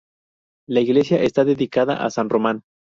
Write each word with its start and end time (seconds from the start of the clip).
La 0.67 0.79
iglesia 0.79 1.21
está 1.21 1.45
dedicada 1.45 2.03
a 2.03 2.09
san 2.09 2.27
Román. 2.27 2.63